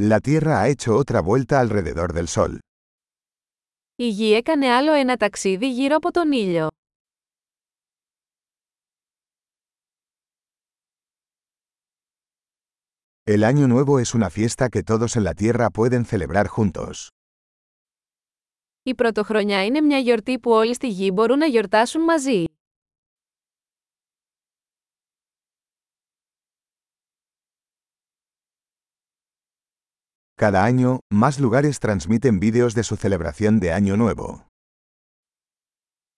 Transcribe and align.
La 0.00 0.20
Tierra 0.20 0.60
ha 0.60 0.68
hecho 0.68 0.96
otra 0.96 1.20
vuelta 1.20 1.58
alrededor 1.60 2.12
del 2.12 2.28
Sol. 2.28 2.58
Η 3.96 4.08
Γη 4.08 4.32
έκανε 4.32 4.68
άλλο 4.68 4.92
ένα 4.92 5.16
ταξίδι 5.16 5.70
γύρω 5.70 5.96
από 5.96 6.10
τον 6.10 6.32
ήλιο. 6.32 6.68
El 13.30 13.44
Año 13.44 13.66
Nuevo 13.68 13.98
es 13.98 14.14
una 14.14 14.30
fiesta 14.30 14.68
que 14.68 14.82
todos 14.82 15.16
en 15.16 15.24
la 15.24 15.34
Tierra 15.34 15.70
pueden 15.70 16.04
celebrar 16.04 16.46
juntos. 16.46 17.08
Η 18.82 18.94
Πρωτοχρονιά 18.94 19.64
είναι 19.64 19.80
μια 19.80 19.98
γιορτή 19.98 20.38
που 20.38 20.50
όλοι 20.50 20.74
στη 20.74 20.88
Γη 20.88 21.10
μπορούν 21.14 21.38
να 21.38 21.46
γιορτάσουν 21.46 22.02
μαζί. 22.02 22.44
Cada 30.37 30.63
año, 30.63 30.99
más 31.11 31.39
lugares 31.39 31.79
transmiten 31.79 32.39
vídeos 32.39 32.73
de 32.73 32.83
su 32.83 32.95
celebración 32.95 33.59
de 33.59 33.71
Año 33.71 33.95
Nuevo. 33.97 34.45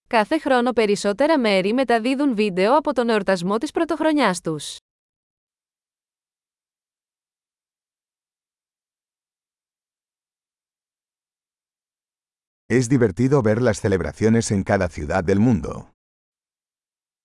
Κάθε 0.08 0.38
χρόνο 0.40 0.72
περισσότερα 0.74 1.40
μέρη 1.40 1.74
μεταδίδουν 1.74 2.36
βίντεο 2.36 2.78
από 2.78 2.94
τον 2.94 3.10
εορτασμό 3.10 3.58
της 3.58 3.72
πρωτοχρονιάς 3.72 4.42
τους. 4.42 4.78
Es 12.68 12.90
divertido 12.90 13.42
ver 13.44 13.62
las 13.62 13.80
celebraciones 13.80 14.52
en 14.52 14.64
cada 14.64 14.88
ciudad 14.90 15.24
del 15.24 15.40
mundo. 15.40 15.90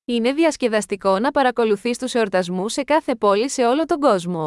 Είναι 0.05 0.33
διασκεδαστικό 0.33 1.19
να 1.19 1.31
παρακολουθείς 1.31 1.99
τους 1.99 2.15
εορτασμούς 2.15 2.73
σε 2.73 2.85
κάθε 2.85 3.15
πόλη 3.15 3.51
σε 3.51 3.67
όλο 3.67 3.85
τον 3.85 4.01
κόσμο. 4.01 4.47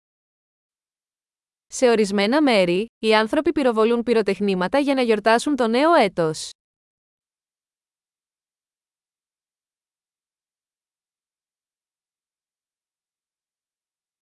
Σε 1.73 1.89
ορισμένα 1.89 2.41
μέρη, 2.41 2.85
οι 2.99 3.15
άνθρωποι 3.15 3.51
πυροβολούν 3.51 4.03
πυροτεχνήματα 4.03 4.79
για 4.79 4.93
να 4.93 5.01
γιορτάσουν 5.01 5.55
το 5.55 5.67
νέο 5.67 5.93
έτος. 5.93 6.49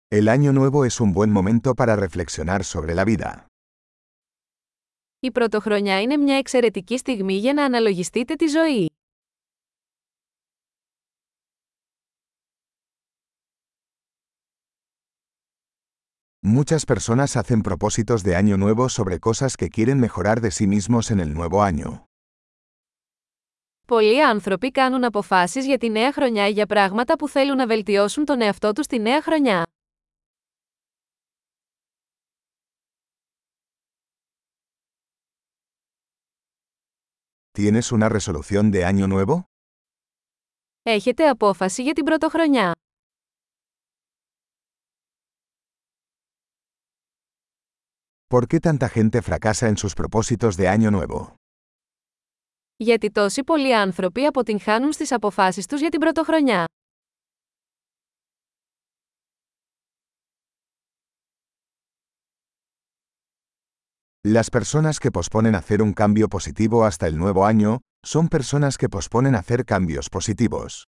El 0.09 0.29
Año 0.29 0.53
Nuevo 0.53 0.85
es 0.85 1.01
un 1.01 1.13
buen 1.13 1.31
momento 1.33 1.75
para 1.75 1.97
reflexionar 1.97 2.65
sobre 2.65 2.95
la 2.95 3.05
vida. 3.05 3.45
Η 5.21 5.31
πρωτοχρονιά 5.31 6.01
είναι 6.01 6.17
μια 6.17 6.37
εξαιρετική 6.37 6.99
στιγμή 6.99 7.35
για 7.35 7.53
να 7.53 7.65
αναλογιστείτε 7.65 8.35
τη 8.35 8.47
ζωή. 8.47 8.90
Muchas 16.46 16.86
personas 16.86 17.38
hacen 17.38 17.64
propósitos 17.64 18.22
de 18.22 18.36
Año 18.36 18.56
Nuevo 18.56 18.88
sobre 18.88 19.20
cosas 19.20 19.58
que 19.58 19.70
quieren 19.70 20.00
mejorar 20.00 20.42
de 20.42 20.52
sí 20.52 20.68
mismos 20.68 21.10
en 21.10 21.20
el 21.20 21.34
nuevo 21.34 21.64
año. 21.64 22.06
Πολλοί 23.88 24.24
άνθρωποι 24.24 24.72
κάνουν 24.72 25.04
αποφάσεις 25.04 25.66
για 25.66 25.78
τη 25.78 25.90
νέα 25.90 26.12
χρονιά 26.12 26.48
για 26.48 26.66
πράγματα 26.66 27.16
που 27.16 27.28
θέλουν 27.30 27.58
να 27.58 27.68
βελτιώσουν 27.68 28.26
τον 28.26 28.42
εαυτό 28.42 28.72
τους 28.74 28.88
τη 28.88 29.00
νέα 29.00 29.22
χρονιά. 29.22 29.64
¿Tienes 37.58 37.92
una 37.92 38.10
resolución 38.10 38.72
de 38.72 38.86
Año 38.86 39.08
Nuevo? 39.08 39.44
Έχετε 40.84 41.28
απόφαση 41.30 41.84
για 41.84 41.94
την 41.94 42.04
πρωτοχρονιά. 42.04 42.72
¿Por 48.30 48.48
qué 48.48 48.60
tanta 48.60 48.90
gente 48.90 49.22
fracasa 49.22 49.68
en 49.68 49.78
sus 49.78 49.94
propósitos 49.94 50.58
de 50.58 50.68
Año 50.68 50.92
Nuevo? 50.92 51.36
Γιατί 52.78 53.12
τόσοι 53.12 53.44
πολλοί 53.44 53.76
άνθρωποι 53.76 54.26
αποτυγχάνουν 54.26 54.92
στις 54.92 55.12
αποφάσεις 55.12 55.66
τους 55.66 55.80
για 55.80 55.90
την 55.90 56.00
πρωτοχρονιά. 56.00 56.66
Las 64.28 64.50
personas 64.50 65.00
que 65.00 65.12
posponen 65.12 65.54
hacer 65.54 65.84
un 65.84 65.94
cambio 65.94 66.30
positivo 66.30 66.84
hasta 66.86 67.06
el 67.06 67.16
nuevo 67.16 67.46
año, 67.46 67.82
son 68.04 68.28
personas 68.28 68.78
que 68.80 68.90
posponen 68.90 69.36
hacer 69.36 69.66
cambios 69.66 70.10
positivos. 70.10 70.88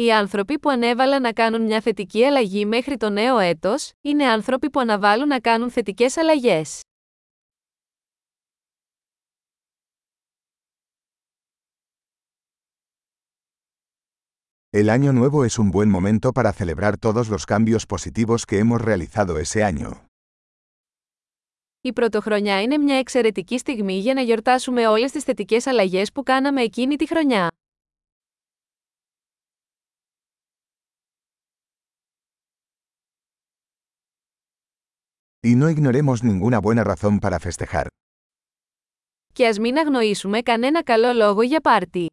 Οι 0.00 0.12
άνθρωποι 0.12 0.58
που 0.58 0.70
ανέβαλαν 0.70 1.22
να 1.22 1.32
κάνουν 1.32 1.62
μια 1.62 1.80
θετική 1.80 2.24
αλλαγή 2.24 2.66
μέχρι 2.66 2.96
το 2.96 3.10
νέο 3.10 3.38
έτος, 3.38 3.90
είναι 4.00 4.24
άνθρωποι 4.24 4.70
που 4.70 4.80
αναβάλουν 4.80 5.26
να 5.26 5.40
κάνουν 5.40 5.70
θετικές 5.70 6.16
αλλαγές. 6.16 6.80
El 14.70 14.88
año 14.88 15.12
nuevo 15.12 15.44
es 15.44 15.58
un 15.58 15.70
buen 15.70 15.90
momento 15.90 16.32
para 16.32 16.52
celebrar 16.52 16.96
todos 16.96 17.28
los 17.28 17.44
cambios 17.44 17.86
positivos 17.86 18.44
que 18.46 18.58
hemos 18.58 18.80
realizado 18.80 19.38
ese 19.38 19.62
año. 19.62 20.06
Η 21.80 21.92
πρωτοχρονιά 21.92 22.62
είναι 22.62 22.78
μια 22.78 22.98
εξαιρετική 22.98 23.58
στιγμή 23.58 23.98
για 23.98 24.14
να 24.14 24.20
γιορτάσουμε 24.20 24.86
όλες 24.86 25.12
τις 25.12 25.22
θετικές 25.24 25.66
αλλαγές 25.66 26.12
που 26.12 26.22
κάναμε 26.22 26.62
εκείνη 26.62 26.96
τη 26.96 27.06
χρονιά. 27.06 27.57
Y 35.40 35.54
no 35.54 35.70
ignoremos 35.70 36.24
ninguna 36.24 36.58
buena 36.58 36.82
razón 36.84 37.20
para 37.20 37.38
festejar. 37.38 37.86
Και 39.32 39.46
ας 39.46 39.58
μην 39.58 39.78
αγνοήσουμε 39.78 40.42
κανένα 40.42 40.82
καλό 40.82 41.12
λόγο 41.12 41.42
για 41.42 41.60
πάρτι. 41.60 42.06